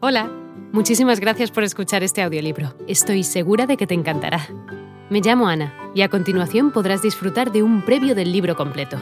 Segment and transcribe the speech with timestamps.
[0.00, 0.30] Hola,
[0.70, 2.72] muchísimas gracias por escuchar este audiolibro.
[2.86, 4.46] Estoy segura de que te encantará.
[5.10, 8.96] Me llamo Ana y a continuación podrás disfrutar de un previo del libro completo.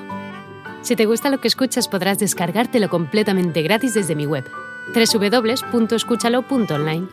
[0.81, 4.51] Si te gusta lo que escuchas podrás descargártelo completamente gratis desde mi web,
[4.95, 7.09] www.escúchalo.online.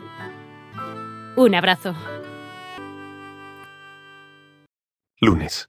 [1.36, 1.94] Un abrazo.
[5.20, 5.68] Lunes.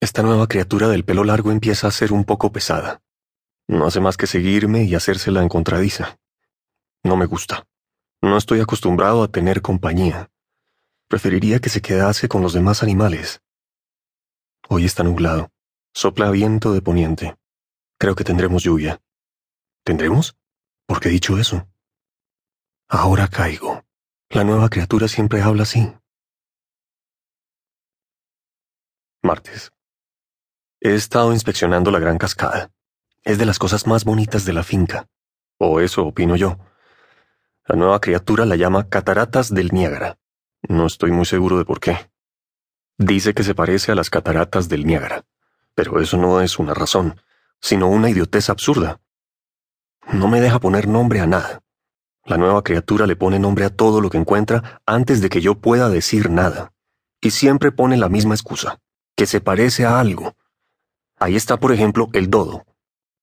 [0.00, 3.00] Esta nueva criatura del pelo largo empieza a ser un poco pesada.
[3.66, 6.19] No hace más que seguirme y hacérsela encontradiza.
[7.02, 7.66] No me gusta.
[8.22, 10.30] No estoy acostumbrado a tener compañía.
[11.08, 13.40] Preferiría que se quedase con los demás animales.
[14.68, 15.50] Hoy está nublado.
[15.94, 17.36] Sopla viento de poniente.
[17.98, 19.00] Creo que tendremos lluvia.
[19.82, 20.36] ¿Tendremos?
[20.86, 21.66] ¿Por qué he dicho eso?
[22.88, 23.82] Ahora caigo.
[24.28, 25.92] La nueva criatura siempre habla así.
[29.22, 29.72] Martes.
[30.80, 32.70] He estado inspeccionando la gran cascada.
[33.22, 35.06] Es de las cosas más bonitas de la finca.
[35.58, 36.58] O eso opino yo.
[37.66, 40.18] La nueva criatura la llama Cataratas del Niágara.
[40.68, 42.10] No estoy muy seguro de por qué.
[42.98, 45.24] Dice que se parece a las cataratas del Niágara,
[45.74, 47.20] pero eso no es una razón,
[47.60, 49.00] sino una idiotez absurda.
[50.12, 51.62] No me deja poner nombre a nada.
[52.24, 55.54] La nueva criatura le pone nombre a todo lo que encuentra antes de que yo
[55.54, 56.72] pueda decir nada.
[57.22, 58.80] Y siempre pone la misma excusa,
[59.16, 60.36] que se parece a algo.
[61.18, 62.64] Ahí está, por ejemplo, el dodo.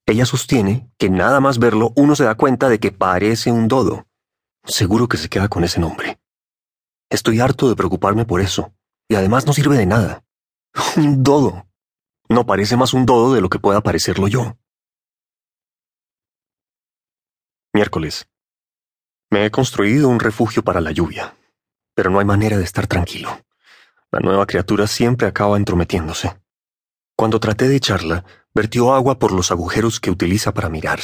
[0.08, 4.07] Ella sostiene que nada más verlo uno se da cuenta de que parece un dodo.
[4.68, 6.20] Seguro que se queda con ese nombre.
[7.10, 8.74] Estoy harto de preocuparme por eso,
[9.08, 10.26] y además no sirve de nada.
[10.98, 11.68] Un dodo.
[12.30, 14.58] No parece más un dodo de lo que pueda parecerlo yo.
[17.74, 18.28] Miércoles.
[19.30, 21.38] Me he construido un refugio para la lluvia,
[21.94, 23.30] pero no hay manera de estar tranquilo.
[24.12, 26.42] La nueva criatura siempre acaba entrometiéndose.
[27.16, 31.00] Cuando traté de echarla, vertió agua por los agujeros que utiliza para mirar.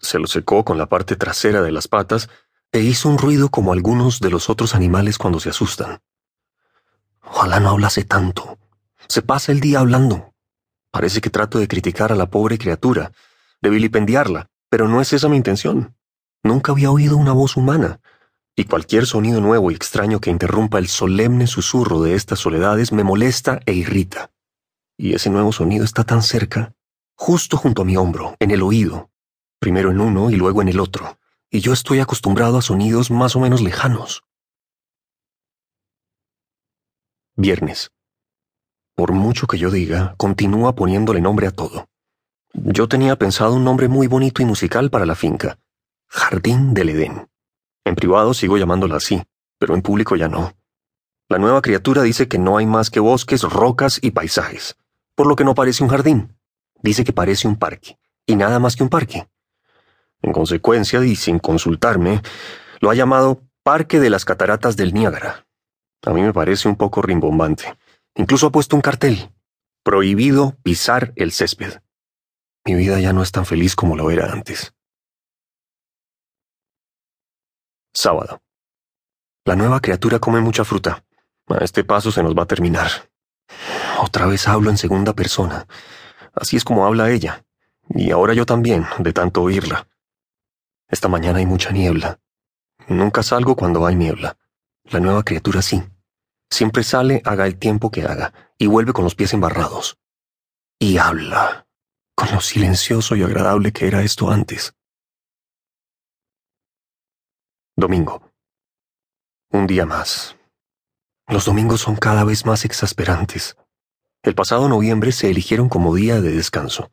[0.00, 2.28] Se lo secó con la parte trasera de las patas
[2.74, 6.00] e hizo un ruido como algunos de los otros animales cuando se asustan.
[7.22, 8.58] Ojalá no hablase tanto.
[9.06, 10.34] Se pasa el día hablando.
[10.90, 13.12] Parece que trato de criticar a la pobre criatura,
[13.62, 15.96] de vilipendiarla, pero no es esa mi intención.
[16.42, 18.00] Nunca había oído una voz humana,
[18.56, 23.04] y cualquier sonido nuevo y extraño que interrumpa el solemne susurro de estas soledades me
[23.04, 24.32] molesta e irrita.
[24.96, 26.74] Y ese nuevo sonido está tan cerca,
[27.14, 29.10] justo junto a mi hombro, en el oído,
[29.60, 31.20] primero en uno y luego en el otro
[31.54, 34.24] y yo estoy acostumbrado a sonidos más o menos lejanos.
[37.36, 37.92] Viernes.
[38.96, 41.86] Por mucho que yo diga, continúa poniéndole nombre a todo.
[42.54, 45.60] Yo tenía pensado un nombre muy bonito y musical para la finca.
[46.08, 47.28] Jardín del Edén.
[47.84, 49.22] En privado sigo llamándola así,
[49.56, 50.56] pero en público ya no.
[51.28, 54.76] La nueva criatura dice que no hay más que bosques, rocas y paisajes,
[55.14, 56.36] por lo que no parece un jardín.
[56.82, 59.28] Dice que parece un parque, y nada más que un parque.
[60.24, 62.22] En consecuencia, y sin consultarme,
[62.80, 65.46] lo ha llamado Parque de las Cataratas del Niágara.
[66.02, 67.76] A mí me parece un poco rimbombante.
[68.14, 69.30] Incluso ha puesto un cartel.
[69.82, 71.82] Prohibido pisar el césped.
[72.64, 74.72] Mi vida ya no es tan feliz como lo era antes.
[77.92, 78.42] Sábado.
[79.44, 81.04] La nueva criatura come mucha fruta.
[81.48, 82.88] A este paso se nos va a terminar.
[84.00, 85.66] Otra vez hablo en segunda persona.
[86.32, 87.44] Así es como habla ella.
[87.90, 89.86] Y ahora yo también, de tanto oírla.
[90.88, 92.20] Esta mañana hay mucha niebla.
[92.88, 94.36] Nunca salgo cuando hay niebla.
[94.84, 95.82] La nueva criatura sí.
[96.50, 99.98] Siempre sale, haga el tiempo que haga, y vuelve con los pies embarrados.
[100.78, 101.66] Y habla,
[102.14, 104.74] con lo silencioso y agradable que era esto antes.
[107.76, 108.30] Domingo.
[109.50, 110.36] Un día más.
[111.26, 113.56] Los domingos son cada vez más exasperantes.
[114.22, 116.92] El pasado noviembre se eligieron como día de descanso.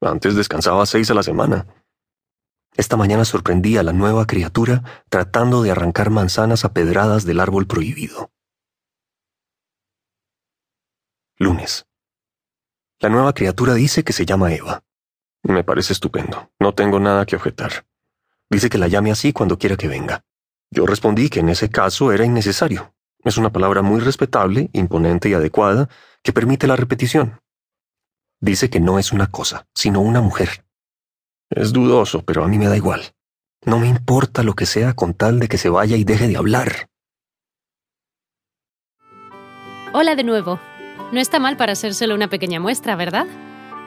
[0.00, 1.66] Antes descansaba seis a la semana.
[2.76, 7.66] Esta mañana sorprendí a la nueva criatura tratando de arrancar manzanas a pedradas del árbol
[7.66, 8.30] prohibido.
[11.36, 11.86] Lunes.
[13.00, 14.82] La nueva criatura dice que se llama Eva.
[15.42, 16.50] Me parece estupendo.
[16.58, 17.86] No tengo nada que objetar.
[18.50, 20.24] Dice que la llame así cuando quiera que venga.
[20.70, 22.94] Yo respondí que en ese caso era innecesario.
[23.24, 25.88] Es una palabra muy respetable, imponente y adecuada
[26.22, 27.40] que permite la repetición.
[28.40, 30.64] Dice que no es una cosa, sino una mujer.
[31.50, 33.00] Es dudoso, pero a mí me da igual.
[33.64, 36.36] No me importa lo que sea con tal de que se vaya y deje de
[36.36, 36.88] hablar.
[39.92, 40.60] Hola de nuevo.
[41.12, 43.26] No está mal para ser solo una pequeña muestra, ¿verdad?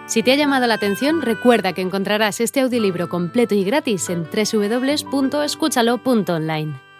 [0.07, 4.23] Si te ha llamado la atención, recuerda que encontrarás este audiolibro completo y gratis en
[4.23, 6.90] www.escúchalo.online.